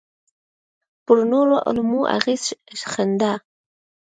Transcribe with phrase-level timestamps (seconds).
[1.05, 2.43] پر نورو علومو اغېز
[2.91, 3.31] ښنده.